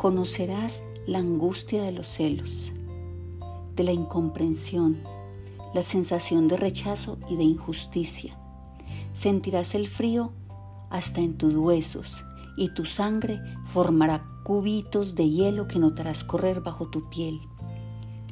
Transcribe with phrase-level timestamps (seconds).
[0.00, 2.72] conocerás la angustia de los celos,
[3.76, 4.96] de la incomprensión,
[5.74, 8.34] la sensación de rechazo y de injusticia.
[9.12, 10.32] Sentirás el frío
[10.88, 12.24] hasta en tus huesos
[12.56, 17.38] y tu sangre formará cubitos de hielo que notarás correr bajo tu piel.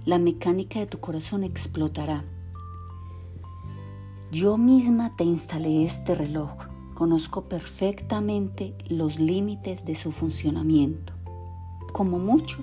[0.06, 2.24] La mecánica de tu corazón explotará.
[4.32, 6.50] Yo misma te instalé este reloj.
[6.94, 11.17] Conozco perfectamente los límites de su funcionamiento.
[11.92, 12.58] Como mucho,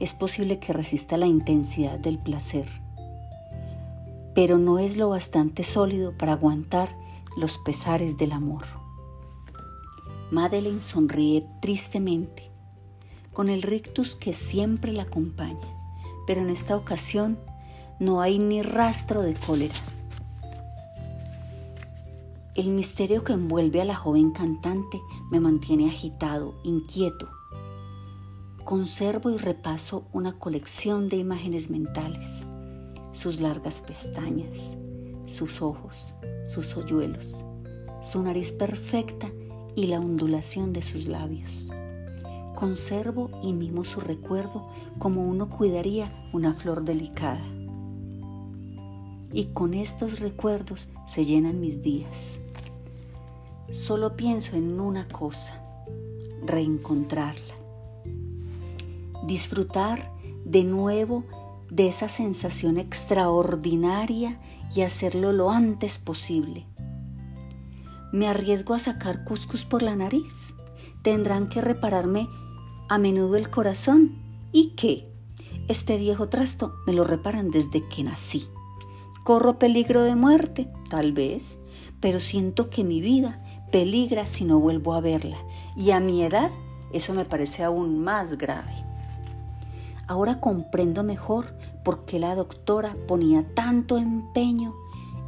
[0.00, 2.66] es posible que resista la intensidad del placer,
[4.34, 6.94] pero no es lo bastante sólido para aguantar
[7.36, 8.64] los pesares del amor.
[10.30, 12.50] Madeleine sonríe tristemente,
[13.32, 15.68] con el rictus que siempre la acompaña,
[16.26, 17.38] pero en esta ocasión
[18.00, 19.74] no hay ni rastro de cólera.
[22.54, 27.28] El misterio que envuelve a la joven cantante me mantiene agitado, inquieto.
[28.66, 32.44] Conservo y repaso una colección de imágenes mentales,
[33.12, 34.76] sus largas pestañas,
[35.24, 37.44] sus ojos, sus hoyuelos,
[38.02, 39.30] su nariz perfecta
[39.76, 41.70] y la ondulación de sus labios.
[42.56, 47.46] Conservo y mimo su recuerdo como uno cuidaría una flor delicada.
[49.32, 52.40] Y con estos recuerdos se llenan mis días.
[53.70, 55.62] Solo pienso en una cosa,
[56.44, 57.65] reencontrarla.
[59.26, 60.12] Disfrutar
[60.44, 61.24] de nuevo
[61.70, 64.40] de esa sensación extraordinaria
[64.74, 66.66] y hacerlo lo antes posible
[68.16, 70.54] ¿Me arriesgo a sacar cuscus por la nariz?
[71.02, 72.28] Tendrán que repararme
[72.88, 74.22] a menudo el corazón.
[74.52, 75.12] ¿Y qué?
[75.68, 78.46] Este viejo trasto me lo reparan desde que nací.
[79.24, 80.72] ¿Corro peligro de muerte?
[80.88, 81.58] Tal vez,
[82.00, 85.36] pero siento que mi vida peligra si no vuelvo a verla.
[85.76, 86.50] Y a mi edad
[86.94, 88.85] eso me parece aún más grave.
[90.06, 91.46] Ahora comprendo mejor
[91.84, 94.74] por qué la doctora ponía tanto empeño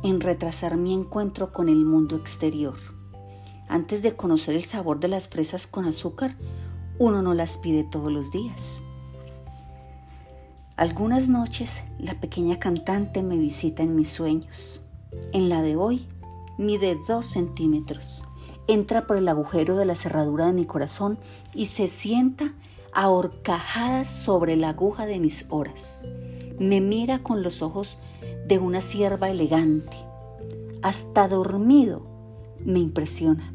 [0.04, 2.76] en retrasar mi encuentro con el mundo exterior.
[3.68, 6.36] Antes de conocer el sabor de las fresas con azúcar,
[6.98, 8.80] uno no las pide todos los días.
[10.76, 14.86] Algunas noches la pequeña cantante me visita en mis sueños.
[15.32, 16.06] En la de hoy
[16.56, 18.24] mide dos centímetros,
[18.68, 21.18] entra por el agujero de la cerradura de mi corazón
[21.52, 22.54] y se sienta
[22.92, 26.04] ahorcajada sobre la aguja de mis horas.
[26.58, 27.98] Me mira con los ojos
[28.46, 29.96] de una sierva elegante.
[30.82, 32.02] Hasta dormido
[32.64, 33.54] me impresiona.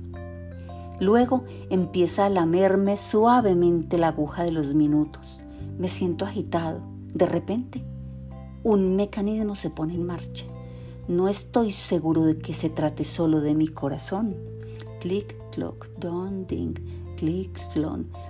[0.99, 5.43] Luego empieza a lamerme suavemente la aguja de los minutos.
[5.77, 6.81] Me siento agitado.
[7.13, 7.83] De repente,
[8.63, 10.45] un mecanismo se pone en marcha.
[11.07, 14.35] No estoy seguro de que se trate solo de mi corazón.
[15.01, 16.75] Clic, clock, don, ding,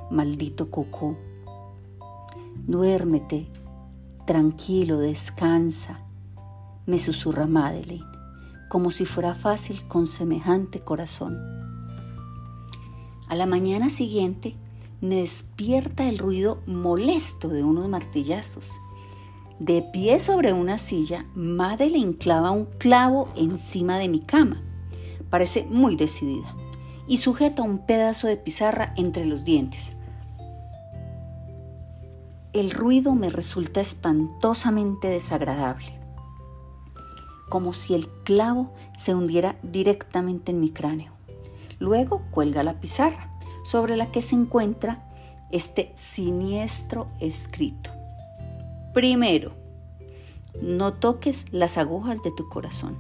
[0.10, 1.18] maldito cucú.
[2.68, 3.48] Duérmete,
[4.26, 6.04] tranquilo, descansa
[6.86, 8.06] me susurra Madeleine,
[8.70, 11.38] como si fuera fácil con semejante corazón.
[13.28, 14.56] A la mañana siguiente
[15.02, 18.82] me despierta el ruido molesto de unos martillazos.
[19.60, 24.62] De pie sobre una silla, Madeleine clava un clavo encima de mi cama.
[25.30, 26.54] Parece muy decidida
[27.08, 29.94] y sujeta un pedazo de pizarra entre los dientes.
[32.54, 36.04] El ruido me resulta espantosamente desagradable
[37.54, 41.12] como si el clavo se hundiera directamente en mi cráneo.
[41.78, 43.30] Luego cuelga la pizarra,
[43.64, 45.04] sobre la que se encuentra
[45.52, 47.92] este siniestro escrito.
[48.92, 49.54] Primero,
[50.64, 52.98] no toques las agujas de tu corazón.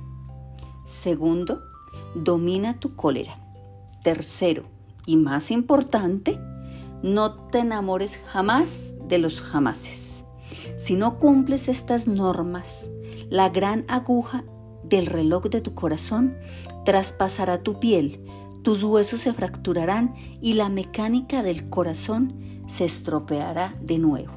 [0.85, 1.59] Segundo,
[2.13, 3.42] domina tu cólera.
[4.03, 4.65] Tercero,
[5.05, 6.39] y más importante,
[7.01, 10.23] no te enamores jamás de los jamases.
[10.77, 12.89] Si no cumples estas normas,
[13.29, 14.43] la gran aguja
[14.83, 16.37] del reloj de tu corazón
[16.85, 18.21] traspasará tu piel,
[18.63, 24.33] tus huesos se fracturarán y la mecánica del corazón se estropeará de nuevo.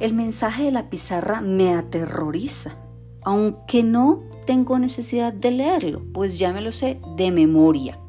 [0.00, 2.74] El mensaje de la pizarra me aterroriza,
[3.22, 8.00] aunque no tengo necesidad de leerlo, pues ya me lo sé de memoria.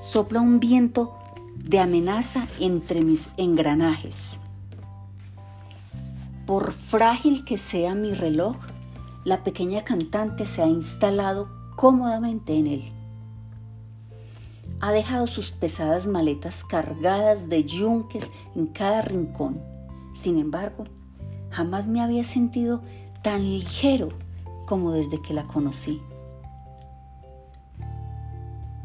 [0.00, 1.14] Sopla un viento
[1.54, 4.40] de amenaza entre mis engranajes.
[6.46, 8.56] Por frágil que sea mi reloj,
[9.24, 12.84] la pequeña cantante se ha instalado cómodamente en él.
[14.80, 19.60] Ha dejado sus pesadas maletas cargadas de yunques en cada rincón.
[20.14, 20.84] Sin embargo,
[21.50, 22.80] jamás me había sentido
[23.22, 24.24] tan ligero
[24.66, 26.02] como desde que la conocí.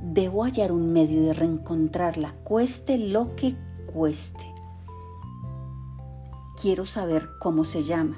[0.01, 3.55] Debo hallar un medio de reencontrarla, cueste lo que
[3.93, 4.53] cueste.
[6.61, 8.17] Quiero saber cómo se llama,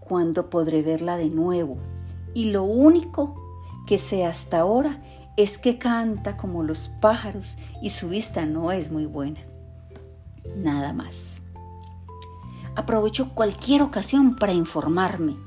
[0.00, 1.78] cuándo podré verla de nuevo.
[2.34, 3.34] Y lo único
[3.86, 5.02] que sé hasta ahora
[5.36, 9.40] es que canta como los pájaros y su vista no es muy buena.
[10.56, 11.42] Nada más.
[12.74, 15.45] Aprovecho cualquier ocasión para informarme.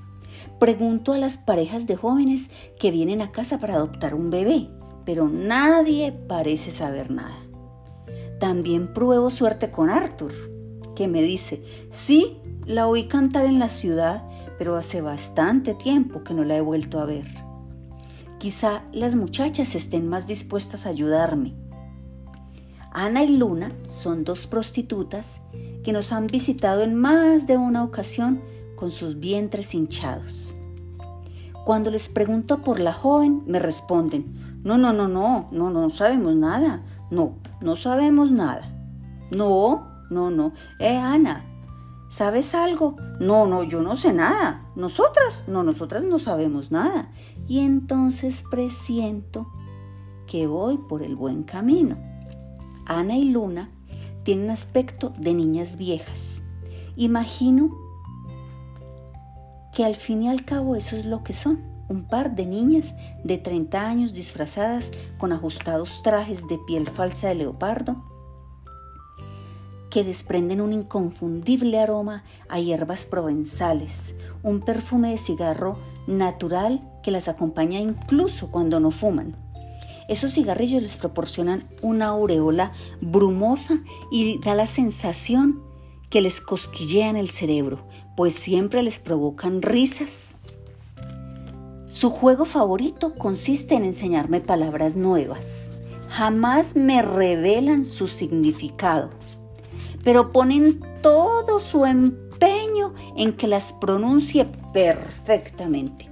[0.57, 2.49] Pregunto a las parejas de jóvenes
[2.79, 4.69] que vienen a casa para adoptar un bebé,
[5.05, 7.37] pero nadie parece saber nada.
[8.39, 10.33] También pruebo suerte con Arthur,
[10.95, 14.23] que me dice, sí, la oí cantar en la ciudad,
[14.57, 17.25] pero hace bastante tiempo que no la he vuelto a ver.
[18.37, 21.55] Quizá las muchachas estén más dispuestas a ayudarme.
[22.91, 25.41] Ana y Luna son dos prostitutas
[25.83, 28.41] que nos han visitado en más de una ocasión
[28.79, 30.53] con sus vientres hinchados.
[31.65, 36.35] Cuando les pregunto por la joven, me responden, no, no, no, no, no, no sabemos
[36.35, 38.73] nada, no, no sabemos nada.
[39.31, 41.45] No, no, no, eh, Ana,
[42.09, 42.95] ¿sabes algo?
[43.19, 44.65] No, no, yo no sé nada.
[44.77, 47.11] Nosotras, no, nosotras no sabemos nada
[47.49, 49.51] y entonces presiento
[50.25, 51.97] que voy por el buen camino.
[52.85, 53.71] Ana y Luna
[54.23, 56.43] tienen aspecto de niñas viejas.
[56.95, 57.88] Imagino
[59.73, 62.93] que al fin y al cabo eso es lo que son, un par de niñas
[63.23, 68.05] de 30 años disfrazadas con ajustados trajes de piel falsa de leopardo
[69.89, 77.27] que desprenden un inconfundible aroma a hierbas provenzales, un perfume de cigarro natural que las
[77.27, 79.35] acompaña incluso cuando no fuman.
[80.07, 82.71] Esos cigarrillos les proporcionan una aureola
[83.01, 83.79] brumosa
[84.11, 85.61] y da la sensación
[86.09, 87.87] que les cosquillean el cerebro,
[88.19, 90.35] pues siempre les provocan risas.
[91.87, 95.71] Su juego favorito consiste en enseñarme palabras nuevas.
[96.09, 99.09] Jamás me revelan su significado,
[100.03, 106.05] pero ponen todo su empeño en que las pronuncie perfectamente.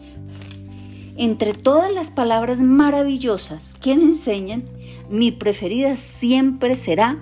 [1.18, 4.64] Entre todas las palabras maravillosas que me enseñan,
[5.10, 7.22] mi preferida siempre será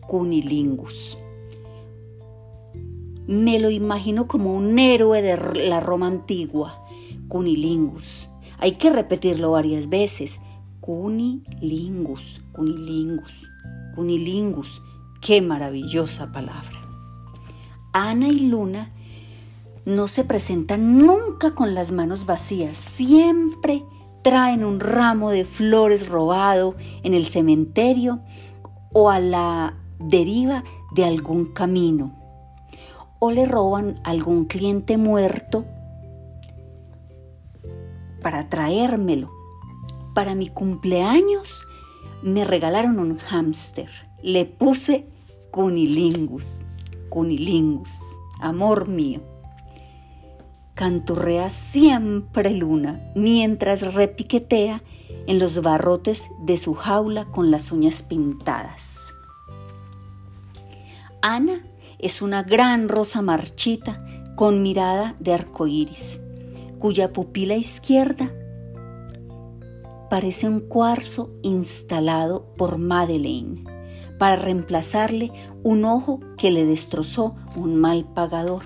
[0.00, 1.18] cunilingus.
[3.26, 5.36] Me lo imagino como un héroe de
[5.66, 6.84] la Roma antigua,
[7.28, 8.30] cunilingus.
[8.58, 10.40] Hay que repetirlo varias veces.
[10.80, 13.46] Cunilingus, cunilingus,
[13.94, 14.80] cunilingus.
[15.20, 16.80] Qué maravillosa palabra.
[17.92, 18.92] Ana y Luna
[19.86, 23.84] no se presentan nunca con las manos vacías, siempre
[24.22, 26.74] traen un ramo de flores robado
[27.04, 28.20] en el cementerio
[28.92, 30.64] o a la deriva
[30.96, 32.25] de algún camino,
[33.30, 35.64] le roban algún cliente muerto
[38.22, 39.28] para traérmelo.
[40.14, 41.64] Para mi cumpleaños
[42.22, 43.88] me regalaron un hámster.
[44.22, 45.06] Le puse
[45.50, 46.62] cunilingus,
[47.10, 49.20] cunilingus, amor mío
[50.76, 54.82] canturrea siempre luna mientras repiquetea
[55.26, 59.14] en los barrotes de su jaula con las uñas pintadas.
[61.22, 61.66] Ana
[61.98, 64.04] es una gran rosa marchita
[64.34, 66.20] con mirada de arco iris,
[66.78, 68.30] cuya pupila izquierda
[70.10, 73.64] parece un cuarzo instalado por Madeleine
[74.18, 75.30] para reemplazarle
[75.62, 78.62] un ojo que le destrozó un mal pagador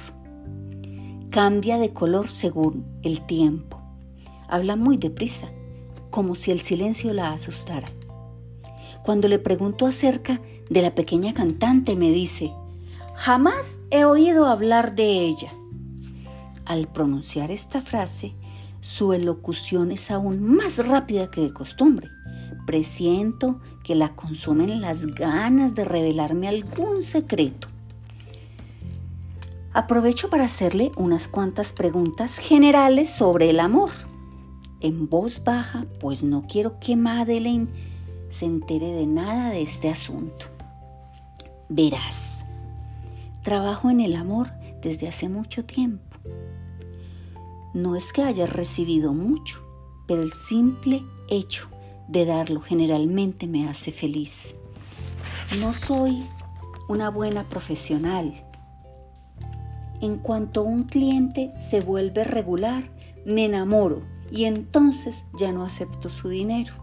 [1.31, 3.81] cambia de color según el tiempo.
[4.49, 5.49] Habla muy deprisa,
[6.11, 7.87] como si el silencio la asustara.
[9.05, 12.51] Cuando le pregunto acerca de la pequeña cantante, me dice,
[13.15, 15.53] jamás he oído hablar de ella.
[16.65, 18.35] Al pronunciar esta frase,
[18.81, 22.09] su elocución es aún más rápida que de costumbre.
[22.67, 27.69] Presiento que la consumen las ganas de revelarme algún secreto.
[29.73, 33.91] Aprovecho para hacerle unas cuantas preguntas generales sobre el amor.
[34.81, 37.69] En voz baja, pues no quiero que Madeleine
[38.29, 40.47] se entere de nada de este asunto.
[41.69, 42.47] Verás,
[43.51, 46.17] trabajo en el amor desde hace mucho tiempo.
[47.75, 49.61] No es que haya recibido mucho,
[50.07, 51.67] pero el simple hecho
[52.07, 54.55] de darlo generalmente me hace feliz.
[55.59, 56.23] No soy
[56.89, 58.33] una buena profesional
[60.01, 62.85] en cuanto un cliente se vuelve regular,
[63.27, 66.75] me enamoro y entonces ya no acepto su dinero.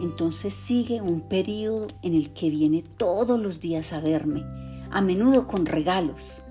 [0.00, 4.44] Entonces sigue un periodo en el que viene todos los días a verme,
[4.90, 6.42] a menudo con regalos,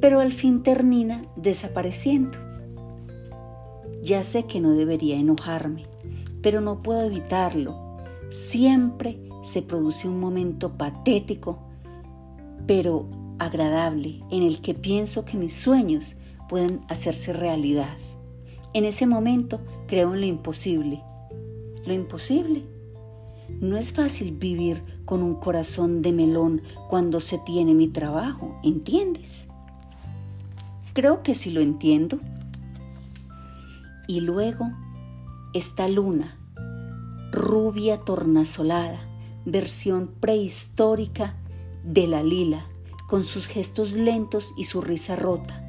[0.00, 2.38] pero al fin termina desapareciendo.
[4.02, 5.84] Ya sé que no debería enojarme,
[6.42, 7.74] pero no puedo evitarlo.
[8.30, 11.58] Siempre se produce un momento patético,
[12.66, 16.16] pero agradable, en el que pienso que mis sueños
[16.48, 17.96] pueden hacerse realidad.
[18.74, 21.02] En ese momento creo en lo imposible.
[21.84, 22.75] Lo imposible.
[23.60, 29.48] No es fácil vivir con un corazón de melón cuando se tiene mi trabajo, ¿entiendes?
[30.92, 32.18] Creo que sí lo entiendo.
[34.08, 34.70] Y luego
[35.54, 36.38] esta luna,
[37.32, 39.00] rubia tornasolada,
[39.44, 41.36] versión prehistórica
[41.84, 42.66] de la lila,
[43.08, 45.62] con sus gestos lentos y su risa rota.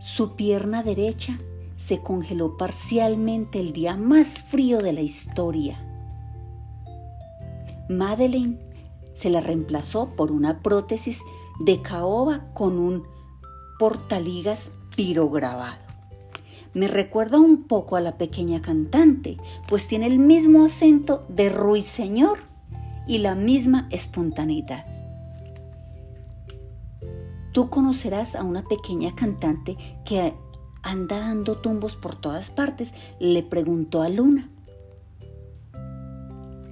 [0.00, 1.38] Su pierna derecha
[1.86, 5.76] se congeló parcialmente el día más frío de la historia.
[7.90, 8.58] Madeleine
[9.12, 11.20] se la reemplazó por una prótesis
[11.60, 13.04] de caoba con un
[13.78, 15.76] portaligas pirograbado.
[16.72, 19.36] Me recuerda un poco a la pequeña cantante,
[19.68, 22.38] pues tiene el mismo acento de ruiseñor
[23.06, 24.86] y la misma espontaneidad.
[27.52, 29.76] Tú conocerás a una pequeña cantante
[30.06, 30.32] que
[30.84, 34.50] anda dando tumbos por todas partes, le preguntó a Luna.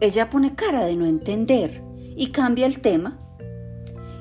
[0.01, 1.83] Ella pone cara de no entender
[2.17, 3.19] y cambia el tema.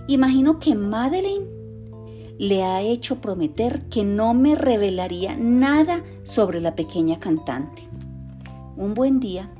[0.07, 1.45] Imagino que Madeleine
[2.37, 7.83] le ha hecho prometer que no me revelaría nada sobre la pequeña cantante.
[8.77, 9.51] Un buen día,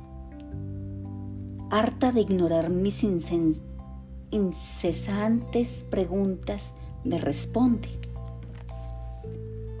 [1.70, 3.04] harta de ignorar mis
[4.30, 6.74] incesantes preguntas,
[7.04, 8.01] me responde.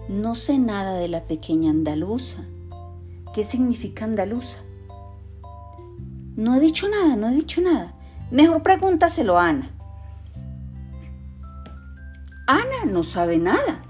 [0.08, 2.44] No sé nada de la pequeña andaluza.
[3.34, 4.60] ¿Qué significa andaluza?
[6.36, 7.94] No he dicho nada, no he dicho nada.
[8.30, 9.70] Mejor pregúntaselo a Ana.
[12.46, 13.82] Ana no sabe nada.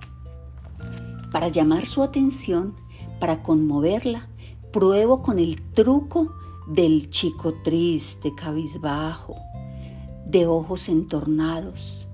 [1.33, 2.77] Para llamar su atención,
[3.19, 4.29] para conmoverla,
[4.73, 6.35] pruebo con el truco
[6.69, 9.37] del chico triste, cabizbajo,
[10.27, 12.09] de ojos entornados,